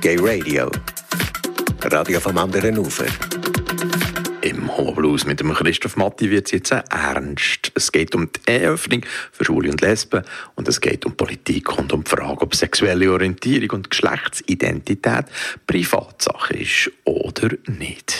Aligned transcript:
Gay 0.00 0.16
Radio. 0.20 0.70
Radio 1.82 2.20
vom 2.20 2.36
anderen 2.38 2.78
Ufer. 2.78 3.06
Im 4.42 4.76
Homoblues 4.76 5.24
mit 5.24 5.40
dem 5.40 5.52
Christoph 5.54 5.96
Matti 5.96 6.30
wird 6.30 6.46
es 6.46 6.52
jetzt 6.52 6.70
ernst. 6.70 7.72
Es 7.74 7.90
geht 7.90 8.14
um 8.14 8.30
die 8.30 8.50
Eheöffnung 8.50 9.02
für 9.32 9.44
Schwule 9.44 9.70
und 9.70 9.80
Lesben 9.80 10.22
und 10.54 10.68
es 10.68 10.80
geht 10.80 11.06
um 11.06 11.16
Politik 11.16 11.78
und 11.78 11.92
um 11.92 12.04
die 12.04 12.10
Frage, 12.10 12.42
ob 12.42 12.54
sexuelle 12.54 13.10
Orientierung 13.10 13.70
und 13.78 13.90
Geschlechtsidentität 13.90 15.26
Privatsache 15.66 16.54
ist 16.54 16.90
oder 17.04 17.50
nicht. 17.66 18.18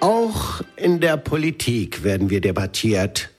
Auch 0.00 0.60
in 0.76 1.00
der 1.00 1.16
Politik 1.16 2.04
werden 2.04 2.30
wir 2.30 2.40
debattiert. 2.40 3.30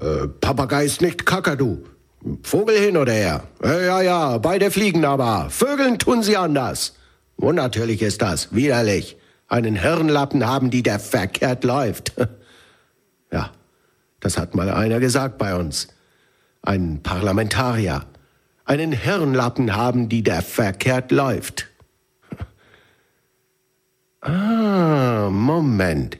Äh, 0.00 0.28
Papagei 0.40 0.84
ist 0.84 1.02
nicht 1.02 1.26
Kakadu. 1.26 1.84
Vogel 2.42 2.78
hin 2.78 2.96
oder 2.96 3.12
her? 3.12 3.44
Äh, 3.62 3.86
ja, 3.86 4.00
ja, 4.02 4.38
beide 4.38 4.70
fliegen 4.70 5.04
aber. 5.04 5.48
Vögeln 5.50 5.98
tun 5.98 6.22
sie 6.22 6.36
anders. 6.36 6.94
Unnatürlich 7.36 8.02
ist 8.02 8.22
das, 8.22 8.54
widerlich. 8.54 9.16
Einen 9.48 9.76
Hirnlappen 9.76 10.46
haben, 10.46 10.70
die 10.70 10.82
der 10.82 11.00
verkehrt 11.00 11.64
läuft. 11.64 12.12
ja, 13.32 13.50
das 14.20 14.38
hat 14.38 14.54
mal 14.54 14.70
einer 14.70 15.00
gesagt 15.00 15.38
bei 15.38 15.56
uns. 15.56 15.88
Ein 16.62 17.02
Parlamentarier. 17.02 18.04
Einen 18.64 18.92
Hirnlappen 18.92 19.74
haben, 19.74 20.08
die 20.08 20.22
der 20.22 20.42
verkehrt 20.42 21.10
läuft. 21.10 21.69
Ah, 24.20 25.30
Moment. 25.30 26.18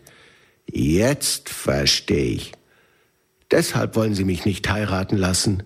Jetzt 0.66 1.48
verstehe 1.48 2.32
ich. 2.34 2.52
Deshalb 3.50 3.96
wollen 3.96 4.14
Sie 4.14 4.24
mich 4.24 4.44
nicht 4.44 4.70
heiraten 4.70 5.16
lassen. 5.16 5.64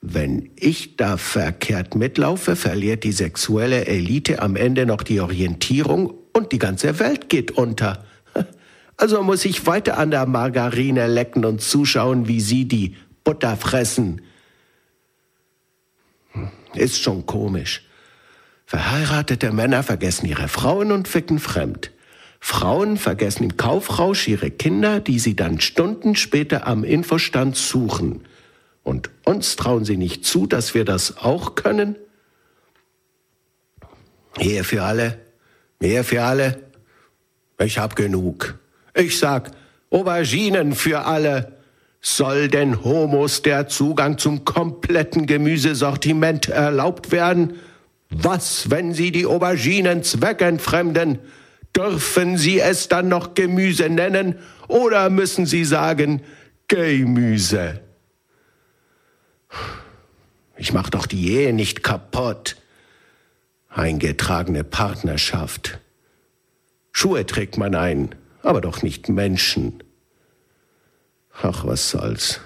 Wenn 0.00 0.50
ich 0.56 0.96
da 0.96 1.16
verkehrt 1.16 1.94
mitlaufe, 1.94 2.56
verliert 2.56 3.04
die 3.04 3.12
sexuelle 3.12 3.86
Elite 3.86 4.40
am 4.40 4.56
Ende 4.56 4.86
noch 4.86 5.02
die 5.02 5.20
Orientierung 5.20 6.14
und 6.32 6.52
die 6.52 6.58
ganze 6.58 6.98
Welt 6.98 7.28
geht 7.28 7.52
unter. 7.52 8.04
Also 8.98 9.22
muss 9.22 9.44
ich 9.46 9.66
weiter 9.66 9.98
an 9.98 10.12
der 10.12 10.26
Margarine 10.26 11.08
lecken 11.08 11.44
und 11.44 11.60
zuschauen, 11.60 12.28
wie 12.28 12.40
Sie 12.40 12.66
die 12.66 12.94
Butter 13.24 13.56
fressen. 13.56 14.20
Hm, 16.32 16.50
ist 16.74 17.00
schon 17.02 17.26
komisch. 17.26 17.84
Verheiratete 18.72 19.52
Männer 19.52 19.82
vergessen 19.82 20.24
ihre 20.24 20.48
Frauen 20.48 20.92
und 20.92 21.06
ficken 21.06 21.38
fremd. 21.38 21.90
Frauen 22.40 22.96
vergessen 22.96 23.44
im 23.44 23.58
Kaufrausch 23.58 24.26
ihre 24.28 24.50
Kinder, 24.50 24.98
die 24.98 25.18
sie 25.18 25.36
dann 25.36 25.60
Stunden 25.60 26.16
später 26.16 26.66
am 26.66 26.82
Infostand 26.82 27.54
suchen. 27.54 28.24
Und 28.82 29.10
uns 29.26 29.56
trauen 29.56 29.84
sie 29.84 29.98
nicht 29.98 30.24
zu, 30.24 30.46
dass 30.46 30.72
wir 30.72 30.86
das 30.86 31.18
auch 31.18 31.54
können? 31.54 31.96
Ehe 34.38 34.64
für 34.64 34.84
alle, 34.84 35.18
Ehe 35.78 36.02
für 36.02 36.22
alle. 36.22 36.58
Ich 37.58 37.76
hab 37.76 37.94
genug. 37.94 38.58
Ich 38.94 39.18
sag, 39.18 39.50
Auberginen 39.90 40.74
für 40.74 41.04
alle. 41.04 41.58
Soll 42.00 42.48
denn 42.48 42.82
Homos 42.82 43.42
der 43.42 43.68
Zugang 43.68 44.16
zum 44.16 44.46
kompletten 44.46 45.26
Gemüsesortiment 45.26 46.48
erlaubt 46.48 47.12
werden? 47.12 47.58
Was, 48.14 48.70
wenn 48.70 48.92
Sie 48.92 49.10
die 49.10 49.26
Auberginen 49.26 50.02
zweckentfremden? 50.02 51.18
Dürfen 51.74 52.36
Sie 52.36 52.60
es 52.60 52.88
dann 52.88 53.08
noch 53.08 53.34
Gemüse 53.34 53.88
nennen 53.88 54.36
oder 54.68 55.08
müssen 55.08 55.46
Sie 55.46 55.64
sagen 55.64 56.22
Gemüse? 56.68 57.80
Ich 60.56 60.72
mach 60.72 60.90
doch 60.90 61.06
die 61.06 61.32
Ehe 61.32 61.54
nicht 61.54 61.82
kaputt. 61.82 62.56
Eingetragene 63.70 64.64
Partnerschaft. 64.64 65.80
Schuhe 66.92 67.24
trägt 67.24 67.56
man 67.56 67.74
ein, 67.74 68.14
aber 68.42 68.60
doch 68.60 68.82
nicht 68.82 69.08
Menschen. 69.08 69.82
Ach, 71.42 71.64
was 71.64 71.88
soll's. 71.88 72.40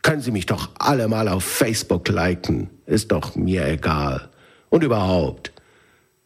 Können 0.00 0.22
Sie 0.22 0.30
mich 0.30 0.46
doch 0.46 0.70
alle 0.78 1.06
mal 1.08 1.28
auf 1.28 1.44
Facebook 1.44 2.08
liken, 2.08 2.70
ist 2.86 3.12
doch 3.12 3.36
mir 3.36 3.66
egal. 3.66 4.31
Und 4.72 4.82
überhaupt, 4.82 5.52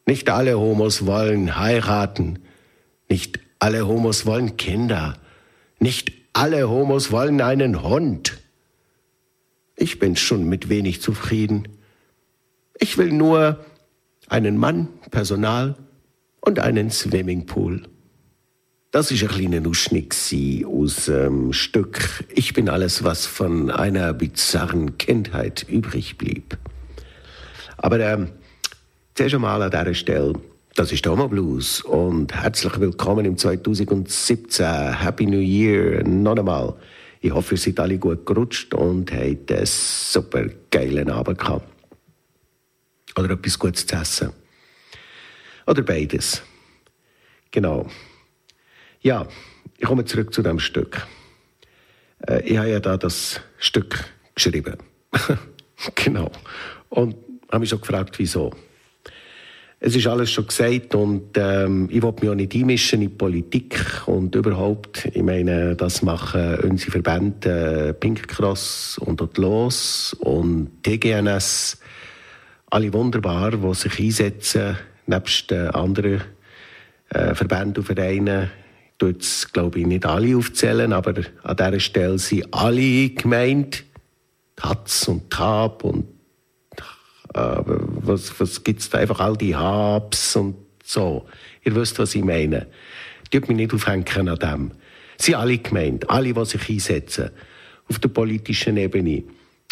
nicht 0.06 0.30
alle 0.30 0.56
Homos 0.56 1.04
wollen 1.04 1.58
heiraten, 1.58 2.38
nicht 3.08 3.40
alle 3.58 3.88
Homos 3.88 4.24
wollen 4.24 4.56
Kinder, 4.56 5.18
nicht 5.80 6.12
alle 6.32 6.68
Homos 6.68 7.10
wollen 7.10 7.40
einen 7.40 7.82
Hund. 7.82 8.38
Ich 9.74 9.98
bin 9.98 10.14
schon 10.14 10.48
mit 10.48 10.68
wenig 10.68 11.02
zufrieden. 11.02 11.66
Ich 12.78 12.96
will 12.98 13.12
nur 13.12 13.64
einen 14.28 14.58
Mann, 14.58 14.90
Personal 15.10 15.74
und 16.40 16.60
einen 16.60 16.92
Swimmingpool. 16.92 17.82
Das 18.92 19.10
ist 19.10 19.24
ein 19.24 19.28
kleiner 19.28 19.68
Ausschnitt 19.68 20.14
aus 20.64 21.06
dem 21.06 21.52
Stück 21.52 22.24
Ich 22.32 22.54
bin 22.54 22.68
alles, 22.68 23.02
was 23.02 23.26
von 23.26 23.72
einer 23.72 24.14
bizarren 24.14 24.98
Kindheit 24.98 25.66
übrig 25.68 26.16
blieb. 26.16 26.56
Aber 27.78 28.00
ähm, 28.00 28.30
zuerst 29.14 29.34
einmal 29.34 29.60
an 29.62 29.70
dieser 29.70 29.94
Stelle, 29.94 30.32
das 30.74 30.92
ist 30.92 31.06
Homo 31.06 31.28
Blues 31.28 31.82
und 31.82 32.34
herzlich 32.34 32.80
willkommen 32.80 33.26
im 33.26 33.36
2017. 33.36 34.94
Happy 34.94 35.26
New 35.26 35.40
Year 35.40 36.02
noch 36.04 36.36
einmal. 36.36 36.74
Ich 37.20 37.32
hoffe, 37.32 37.54
ihr 37.54 37.58
seid 37.58 37.78
alle 37.80 37.98
gut 37.98 38.24
gerutscht 38.24 38.72
und 38.72 39.12
habt 39.12 39.52
einen 39.52 39.66
super 39.66 40.46
geilen 40.70 41.10
Abend 41.10 41.38
gehabt. 41.38 41.66
Oder 43.18 43.30
etwas 43.30 43.58
Gutes 43.58 43.86
zu 43.86 43.96
essen. 43.96 44.32
Oder 45.66 45.82
beides. 45.82 46.42
Genau. 47.50 47.86
Ja, 49.00 49.26
ich 49.78 49.86
komme 49.86 50.04
zurück 50.04 50.32
zu 50.32 50.42
dem 50.42 50.58
Stück. 50.58 51.06
Äh, 52.26 52.42
ich 52.42 52.56
habe 52.56 52.70
ja 52.70 52.80
da 52.80 52.96
das 52.96 53.40
Stück 53.58 54.04
geschrieben. 54.34 54.76
genau. 55.94 56.30
Und 56.88 57.16
habe 57.50 57.60
mich 57.60 57.70
schon 57.70 57.80
gefragt, 57.80 58.18
wieso. 58.18 58.52
Es 59.78 59.94
ist 59.94 60.06
alles 60.06 60.30
schon 60.30 60.46
gesagt 60.46 60.94
und 60.94 61.36
ähm, 61.36 61.88
ich 61.92 62.02
will 62.02 62.14
mich 62.20 62.30
auch 62.30 62.34
nicht 62.34 62.54
einmischen 62.54 63.02
in 63.02 63.10
die 63.10 63.14
Politik 63.14 63.78
und 64.06 64.34
überhaupt, 64.34 65.06
ich 65.12 65.22
meine, 65.22 65.76
das 65.76 66.00
machen 66.00 66.58
unsere 66.60 66.92
Verbände 66.92 67.88
äh, 67.88 67.92
Pink 67.92 68.26
Cross 68.26 68.98
und 68.98 69.20
dort 69.20 69.36
los 69.36 70.16
und 70.20 70.82
TGNS, 70.82 71.78
alle 72.70 72.92
wunderbar, 72.92 73.50
die 73.50 73.74
sich 73.74 74.00
einsetzen, 74.00 74.76
nebst 75.06 75.50
den 75.50 75.68
anderen 75.70 76.22
äh, 77.10 77.34
Verbänden 77.34 77.76
und 77.76 77.84
Vereinen. 77.84 78.50
Ich 78.92 78.98
tue 78.98 79.10
jetzt, 79.10 79.52
glaube 79.52 79.80
ich, 79.80 79.86
nicht 79.86 80.06
alle 80.06 80.38
aufzählen, 80.38 80.94
aber 80.94 81.14
an 81.42 81.56
dieser 81.56 81.80
Stelle 81.80 82.18
sind 82.18 82.52
alle 82.52 83.10
gemeint. 83.10 83.84
Hatz 84.58 85.06
und 85.06 85.30
Tab 85.30 85.84
und 85.84 86.15
äh, 87.36 87.62
was, 87.66 88.40
was 88.40 88.62
es 88.64 88.90
da 88.90 88.98
einfach 88.98 89.20
all 89.20 89.36
die 89.36 89.54
Hubs 89.54 90.36
und 90.36 90.56
so. 90.82 91.26
Ihr 91.64 91.74
wisst, 91.74 91.98
was 91.98 92.14
ich 92.14 92.24
meine. 92.24 92.66
Tut 93.30 93.48
mich 93.48 93.56
nicht 93.56 93.74
aufhängen 93.74 94.28
an 94.28 94.38
dem. 94.38 94.70
Sie 95.18 95.34
alle 95.34 95.58
gemeint, 95.58 96.08
alle, 96.08 96.32
die 96.32 96.44
sich 96.44 96.68
einsetzen 96.68 97.30
auf 97.88 97.98
der 97.98 98.08
politischen 98.08 98.76
Ebene 98.76 99.24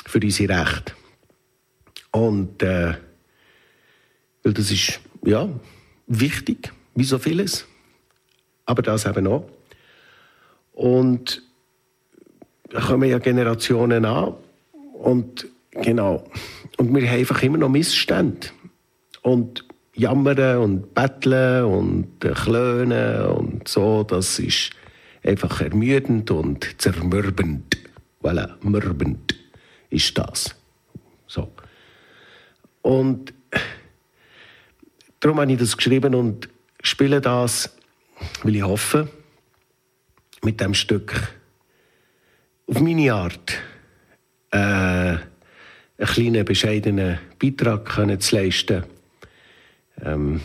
für 0.04 0.20
unsere 0.20 0.60
Rechte. 0.60 0.92
Und 2.12 2.62
äh, 2.62 2.94
weil 4.42 4.52
das 4.52 4.70
ist 4.70 5.00
ja 5.24 5.48
wichtig, 6.06 6.72
wie 6.94 7.04
so 7.04 7.18
vieles, 7.18 7.66
aber 8.66 8.82
das 8.82 9.06
eben 9.06 9.26
auch. 9.26 9.48
Und 10.72 11.42
da 12.70 12.80
kommen 12.80 13.08
ja 13.08 13.18
Generationen 13.18 14.04
an 14.04 14.34
und 14.92 15.46
genau 15.82 16.24
und 16.76 16.94
wir 16.94 17.08
haben 17.08 17.18
einfach 17.18 17.42
immer 17.42 17.58
noch 17.58 17.68
Missstände. 17.68 18.48
Und 19.22 19.64
jammern 19.94 20.58
und 20.58 20.94
betteln 20.94 21.64
und 21.64 22.20
klönen 22.20 23.26
und 23.26 23.68
so, 23.68 24.02
das 24.02 24.38
ist 24.38 24.70
einfach 25.22 25.60
ermüdend 25.60 26.30
und 26.30 26.80
zermürbend. 26.80 27.76
Voilà, 28.22 28.54
mürbend 28.62 29.34
ist 29.90 30.18
das. 30.18 30.54
So. 31.26 31.52
Und 32.82 33.32
darum 35.20 35.40
habe 35.40 35.52
ich 35.52 35.58
das 35.58 35.76
geschrieben 35.76 36.14
und 36.14 36.48
spiele 36.82 37.20
das, 37.20 37.76
weil 38.42 38.56
ich 38.56 38.62
hoffe, 38.62 39.08
mit 40.42 40.60
dem 40.60 40.74
Stück 40.74 41.34
auf 42.66 42.80
meine 42.80 43.14
Art 43.14 43.54
äh, 44.50 45.16
einen 45.98 46.08
kleinen, 46.08 46.44
bescheidenen 46.44 47.18
Beitrag 47.40 47.84
können 47.84 48.20
zu 48.20 48.36
leisten. 48.36 48.84
Ähm, 50.02 50.40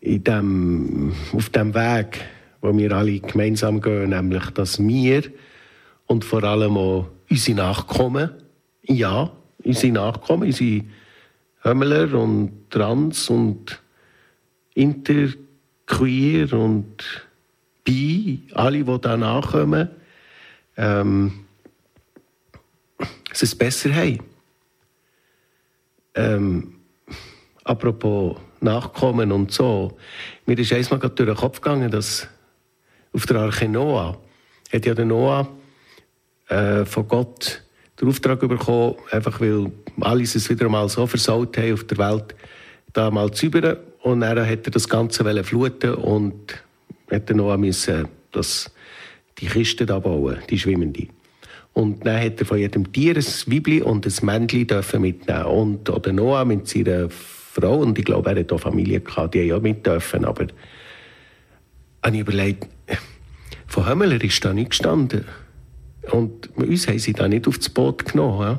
in 0.00 0.24
dem, 0.24 1.12
auf 1.32 1.50
dem 1.50 1.74
Weg, 1.74 2.24
wo 2.60 2.76
wir 2.76 2.92
alle 2.92 3.20
gemeinsam 3.20 3.80
gehen, 3.80 4.10
nämlich, 4.10 4.50
dass 4.50 4.78
wir 4.78 5.22
und 6.06 6.24
vor 6.24 6.42
allem 6.42 6.76
auch 6.76 7.08
unsere 7.28 7.56
Nachkommen, 7.56 8.30
ja, 8.82 9.30
unsere 9.62 9.92
Nachkommen, 9.92 10.44
unsere 10.44 10.84
Hömmler 11.62 12.14
und 12.14 12.70
Trans 12.70 13.28
und 13.28 13.80
Interqueer 14.74 16.52
und 16.54 17.26
Bi, 17.84 18.42
alle, 18.54 18.84
die 18.84 19.00
da 19.00 19.16
nachkommen, 19.16 19.90
ähm, 20.76 21.32
es 23.32 23.54
besser 23.54 23.94
haben. 23.94 24.20
Ähm, 26.14 26.74
apropos 27.64 28.36
Nachkommen 28.60 29.32
und 29.32 29.52
so. 29.52 29.96
Mir 30.44 30.58
ist 30.58 30.72
einmal 30.72 30.98
durch 30.98 31.14
den 31.14 31.34
Kopf 31.34 31.60
gegangen, 31.60 31.90
dass 31.90 32.28
auf 33.12 33.26
der 33.26 33.38
Arche 33.38 33.68
Noah 33.68 34.18
hat 34.72 34.86
ja 34.86 34.94
der 34.94 35.04
Noah 35.04 35.48
äh, 36.48 36.84
von 36.84 37.08
Gott 37.08 37.62
den 38.00 38.08
Auftrag 38.08 38.40
bekommen, 38.40 38.96
einfach 39.10 39.40
weil 39.40 39.72
alles 40.00 40.34
es 40.34 40.48
wieder 40.48 40.68
mal 40.68 40.88
so 40.88 41.06
versaut 41.06 41.56
haben 41.58 41.72
auf 41.72 41.84
der 41.84 41.98
Welt, 41.98 42.34
da 42.92 43.10
mal 43.10 43.30
zu 43.30 43.46
üben. 43.46 43.76
Und 44.02 44.20
dann 44.20 44.38
hat 44.38 44.66
er 44.66 44.70
das 44.70 44.88
Ganze 44.88 45.44
fluten 45.44 45.94
und 45.94 46.62
hat 47.10 47.30
Noah 47.30 47.58
müssen 47.58 48.08
das, 48.32 48.70
die 49.38 49.46
Kiste 49.46 49.86
da 49.86 49.98
bauen, 49.98 50.38
die 50.48 50.58
schwimmende. 50.58 51.08
Und 51.72 52.04
dann 52.04 52.22
hat 52.22 52.40
er 52.40 52.46
von 52.46 52.58
jedem 52.58 52.92
Tier 52.92 53.16
ein 53.16 53.24
Weibli 53.24 53.80
und 53.80 54.06
ein 54.06 54.26
Männchen 54.26 54.66
dürfen 54.66 55.02
mitnehmen. 55.02 55.44
Und 55.44 55.88
oder 55.88 56.12
Noah 56.12 56.44
mit 56.44 56.68
seiner 56.68 57.08
Frau, 57.08 57.78
und 57.78 57.98
ich 57.98 58.04
glaube, 58.04 58.30
er 58.30 58.40
hat 58.40 58.52
auch 58.52 58.60
Familie 58.60 59.00
gehabt, 59.00 59.34
die 59.34 59.40
ja 59.40 59.58
mit 59.58 59.86
dürfen. 59.86 60.24
Aber 60.24 60.46
habe 62.02 62.14
ich 62.14 62.20
überlegt, 62.20 62.66
von 63.66 63.88
Hömmler 63.88 64.22
ist 64.22 64.44
da 64.44 64.52
nicht 64.52 64.70
gestanden. 64.70 65.24
Und 66.10 66.56
uns 66.56 66.88
haben 66.88 66.98
sie 66.98 67.12
da 67.12 67.28
nicht 67.28 67.46
aufs 67.46 67.68
Boot 67.68 68.04
genommen. 68.04 68.40
Ja? 68.40 68.58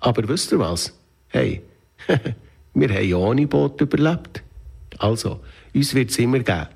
Aber 0.00 0.28
wisst 0.28 0.52
ihr 0.52 0.58
was? 0.58 0.98
Hey, 1.28 1.62
wir 2.74 2.88
haben 2.88 3.08
ja 3.08 3.16
ohne 3.16 3.46
Boot 3.46 3.80
überlebt. 3.80 4.42
Also, 4.98 5.40
uns 5.74 5.94
wird 5.94 6.10
es 6.10 6.18
immer 6.18 6.40
geben. 6.40 6.68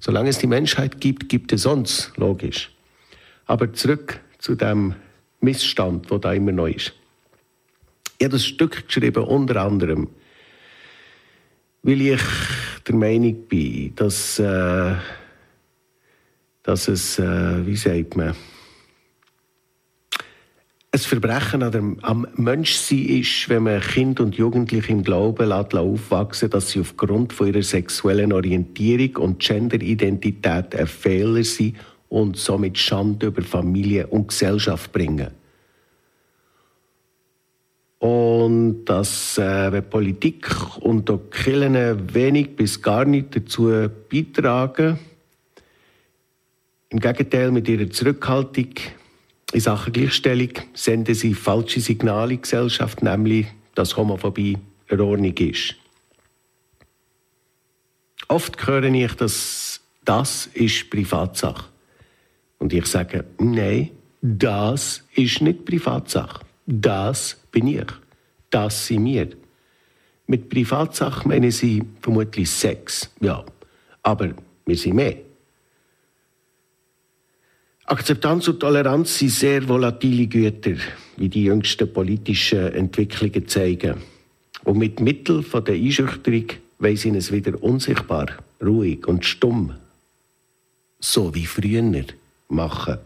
Solange 0.00 0.30
es 0.30 0.38
die 0.38 0.46
Menschheit 0.46 1.00
gibt, 1.00 1.28
gibt 1.28 1.52
es 1.52 1.66
uns, 1.66 2.12
logisch. 2.16 2.70
Aber 3.46 3.72
zurück 3.72 4.20
zu 4.38 4.54
dem 4.54 4.94
Missstand, 5.40 6.10
der 6.10 6.18
da 6.18 6.32
immer 6.32 6.52
noch 6.52 6.66
ist. 6.66 6.92
Ich 8.18 8.24
habe 8.24 8.32
das 8.32 8.44
Stück 8.44 8.86
geschrieben, 8.86 9.24
unter 9.24 9.62
anderem, 9.62 10.08
weil 11.82 12.00
ich 12.00 12.20
der 12.86 12.94
Meinung 12.94 13.46
bin, 13.46 13.94
dass, 13.94 14.38
äh, 14.38 14.94
dass 16.62 16.88
es, 16.88 17.18
äh, 17.18 17.66
wie 17.66 17.76
sagt 17.76 18.16
man, 18.16 18.34
ein 20.90 20.98
Verbrechen 20.98 21.62
an 21.62 21.72
dem, 21.72 21.98
am 22.02 22.26
Menschsein 22.34 23.04
ist, 23.04 23.48
wenn 23.48 23.64
man 23.64 23.80
Kind 23.80 24.20
und 24.20 24.36
Jugendliche 24.36 24.90
im 24.90 25.04
Glauben 25.04 25.48
lässt, 25.48 25.74
aufwachsen 25.74 26.50
dass 26.50 26.70
sie 26.70 26.80
aufgrund 26.80 27.32
von 27.32 27.46
ihrer 27.46 27.62
sexuellen 27.62 28.32
Orientierung 28.32 29.16
und 29.16 29.38
Genderidentität 29.40 30.74
ein 30.74 30.86
Fehler 30.86 31.44
sind 31.44 31.76
und 32.08 32.36
somit 32.36 32.78
Schande 32.78 33.26
über 33.26 33.42
Familie 33.42 34.06
und 34.06 34.28
Gesellschaft 34.28 34.92
bringen. 34.92 35.30
Und 37.98 38.84
dass 38.84 39.38
äh, 39.38 39.82
Politik 39.82 40.48
und 40.80 41.10
auch 41.10 41.30
Kirchen 41.30 42.14
wenig 42.14 42.54
bis 42.54 42.80
gar 42.80 43.04
nicht 43.04 43.34
dazu 43.34 43.88
beitragen, 44.10 44.98
im 46.90 47.00
Gegenteil 47.00 47.50
mit 47.50 47.68
ihrer 47.68 47.90
Zurückhaltung 47.90 48.74
in 49.52 49.60
Sachen 49.60 49.92
Gleichstellung 49.92 50.50
senden 50.74 51.14
sie 51.14 51.34
falsche 51.34 51.80
Signale 51.80 52.32
in 52.32 52.36
die 52.36 52.42
Gesellschaft, 52.42 53.02
nämlich, 53.02 53.46
dass 53.74 53.96
Homophobie 53.96 54.58
eine 54.88 55.04
Ordnung 55.04 55.36
ist. 55.36 55.74
Oft 58.28 58.66
höre 58.66 58.84
ich, 58.84 59.14
dass 59.14 59.80
das 60.04 60.46
ist 60.52 60.90
Privatsache. 60.90 61.64
Und 62.58 62.72
ich 62.72 62.86
sage, 62.86 63.24
nein, 63.38 63.90
das 64.20 65.04
ist 65.14 65.40
nicht 65.40 65.64
Privatsache. 65.64 66.44
Das 66.66 67.36
bin 67.50 67.68
ich. 67.68 67.86
Das 68.50 68.86
sind 68.86 69.04
wir. 69.04 69.28
Mit 70.26 70.48
Privatsache 70.48 71.26
meinen 71.26 71.50
sie 71.50 71.82
vermutlich 72.00 72.50
Sex, 72.50 73.10
ja. 73.20 73.44
Aber 74.02 74.30
wir 74.66 74.76
sind 74.76 74.96
mehr. 74.96 75.16
Akzeptanz 77.86 78.46
und 78.48 78.60
Toleranz 78.60 79.18
sind 79.18 79.30
sehr 79.30 79.66
volatile 79.66 80.26
Güter, 80.26 80.74
wie 81.16 81.30
die 81.30 81.44
jüngsten 81.44 81.90
politischen 81.90 82.74
Entwicklungen 82.74 83.48
zeigen. 83.48 84.02
Und 84.64 84.76
mit 84.76 85.00
Mitteln 85.00 85.42
der 85.66 85.74
Einschüchterung 85.74 86.44
weiss 86.78 87.06
ich 87.06 87.14
es 87.14 87.32
wieder 87.32 87.62
unsichtbar, 87.62 88.26
ruhig 88.62 89.06
und 89.06 89.24
stumm. 89.24 89.72
So 91.00 91.34
wie 91.34 91.46
früher 91.46 91.80
machen. 92.48 92.98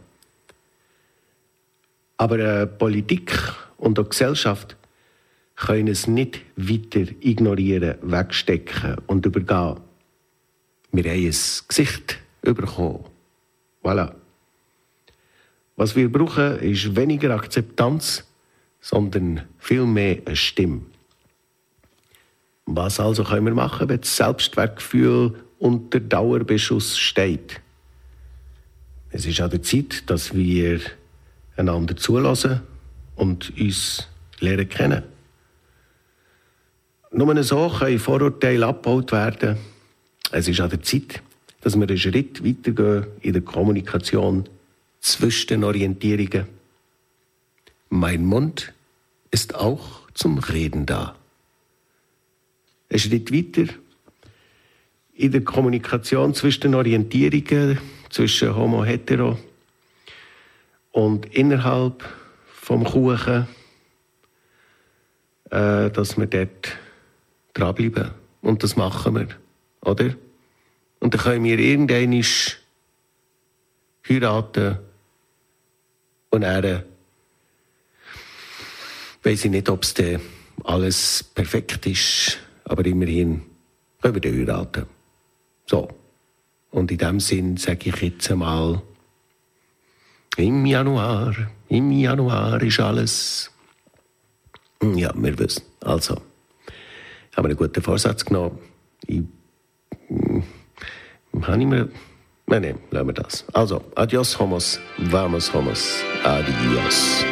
Aber 2.16 2.38
äh, 2.38 2.66
Politik 2.66 3.32
und 3.78 3.98
auch 3.98 4.08
Gesellschaft 4.08 4.76
können 5.56 5.88
es 5.88 6.06
nicht 6.06 6.40
weiter 6.56 7.10
ignorieren, 7.20 7.96
wegstecken 8.02 8.96
und 9.06 9.26
übergehen. 9.26 9.80
Wir 10.92 11.04
haben 11.04 11.24
ein 11.24 11.34
Gesicht 11.68 12.18
bekommen. 12.42 13.04
Voilà. 13.82 14.12
Was 15.76 15.96
wir 15.96 16.12
brauchen, 16.12 16.58
ist 16.58 16.94
weniger 16.94 17.34
Akzeptanz, 17.34 18.24
sondern 18.80 19.42
vielmehr 19.58 20.18
eine 20.24 20.36
Stimme. 20.36 20.82
Was 22.66 23.00
also 23.00 23.24
können 23.24 23.46
wir 23.46 23.54
machen, 23.54 23.88
wenn 23.88 24.00
das 24.00 24.16
Selbstwertgefühl 24.16 25.34
unter 25.58 25.98
Dauerbeschuss 25.98 26.98
steht? 26.98 27.61
Es 29.14 29.26
ist 29.26 29.40
an 29.40 29.50
der 29.50 29.62
Zeit, 29.62 30.08
dass 30.08 30.34
wir 30.34 30.80
einander 31.56 31.94
zulassen 31.96 32.62
und 33.14 33.52
uns 33.58 34.08
lernen 34.40 34.68
kennen. 34.68 35.02
Nur 37.10 37.42
so 37.44 37.68
können 37.68 37.98
Vorurteile 37.98 38.66
abgebaut 38.66 39.12
werden. 39.12 39.58
Es 40.30 40.48
ist 40.48 40.60
an 40.60 40.70
der 40.70 40.82
Zeit, 40.82 41.22
dass 41.60 41.76
wir 41.76 41.86
einen 41.86 41.98
Schritt 41.98 42.42
weitergehen 42.42 43.06
in 43.20 43.34
der 43.34 43.42
Kommunikation 43.42 44.48
zwischen 45.00 45.48
den 45.48 45.64
Orientierungen. 45.64 46.46
Mein 47.90 48.24
Mund 48.24 48.72
ist 49.30 49.54
auch 49.54 50.08
zum 50.14 50.38
Reden 50.38 50.86
da. 50.86 51.16
Ein 52.90 52.98
Schritt 52.98 53.30
weiter 53.30 53.74
in 55.14 55.32
der 55.32 55.42
Kommunikation 55.42 56.34
zwischen 56.34 56.62
den 56.62 56.74
Orientierungen, 56.74 57.78
zwischen 58.10 58.54
Homo 58.54 58.84
hetero 58.84 59.38
und 60.90 61.26
innerhalb 61.34 62.04
vom 62.46 62.84
Kuchen, 62.84 63.46
äh, 65.50 65.90
dass 65.90 66.16
wir 66.16 66.26
dort 66.26 66.76
dranbleiben. 67.54 68.10
Und 68.40 68.62
das 68.62 68.76
machen 68.76 69.14
wir, 69.14 69.28
oder? 69.82 70.14
Und 71.00 71.14
dann 71.14 71.20
können 71.20 71.44
wir 71.44 71.58
irgendwann 71.58 72.22
heiraten 74.08 74.78
und 76.30 76.42
er 76.42 76.84
weiß 79.22 79.44
ich 79.44 79.50
nicht, 79.50 79.68
ob 79.68 79.82
es 79.82 79.94
alles 80.64 81.22
perfekt 81.22 81.86
ist, 81.86 82.38
aber 82.64 82.84
immerhin 82.86 83.42
können 84.00 84.22
wir 84.22 84.32
heiraten. 84.32 84.86
So. 85.72 85.88
Und 86.70 86.90
in 86.90 86.98
dem 86.98 87.18
Sinn 87.18 87.56
sage 87.56 87.88
ich 87.88 88.02
jetzt 88.02 88.30
einmal, 88.30 88.82
im 90.36 90.66
Januar, 90.66 91.34
im 91.68 91.90
Januar 91.90 92.62
ist 92.62 92.78
alles. 92.78 93.50
Ja, 94.82 95.12
wir 95.14 95.38
wissen. 95.38 95.62
Also, 95.80 96.20
ich 97.30 97.36
habe 97.38 97.48
einen 97.48 97.56
guten 97.56 97.82
Vorsatz 97.82 98.22
genommen. 98.22 98.58
Ich, 99.06 99.22
hm, 100.08 100.42
habe 101.40 101.60
ich 101.60 101.66
mir 101.66 101.88
Nein, 102.46 102.62
nein, 102.62 102.78
lassen 102.90 103.06
wir 103.06 103.14
das. 103.14 103.44
Also, 103.54 103.82
adios, 103.94 104.38
Homos, 104.38 104.78
vamos, 104.98 105.54
Homos, 105.54 106.02
adios. 106.22 107.24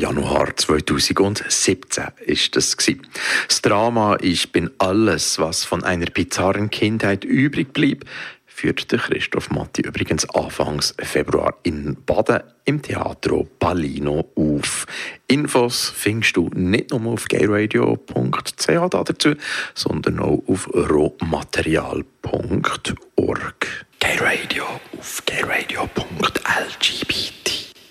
Januar 0.00 0.56
2017 0.56 2.04
ist 2.24 2.56
das 2.56 2.78
gewesen. 2.78 3.02
Das 3.46 3.60
Drama 3.60 4.16
Ich 4.22 4.50
bin 4.50 4.70
alles, 4.78 5.38
was 5.38 5.66
von 5.66 5.84
einer 5.84 6.06
bizarren 6.06 6.70
Kindheit 6.70 7.22
übrig 7.22 7.74
blieb, 7.74 8.06
führt 8.46 8.88
Christoph 8.88 9.50
Matti 9.50 9.82
übrigens 9.82 10.26
Anfangs 10.30 10.94
Februar 10.98 11.54
in 11.64 11.98
Baden 12.06 12.40
im 12.64 12.80
Teatro 12.80 13.46
Palino 13.58 14.26
auf. 14.36 14.86
Infos 15.26 15.92
findest 15.94 16.38
du 16.38 16.48
nicht 16.54 16.92
nur 16.92 17.12
auf 17.12 17.26
gayradio.ch 17.26 18.88
dazu, 18.88 19.34
sondern 19.74 20.20
auch 20.20 20.42
auf 20.46 20.66
rohmaterial.org. 20.72 23.66
Gayradio 24.00 24.64
auf 24.98 25.22
gayradio.lgbt 25.26 27.39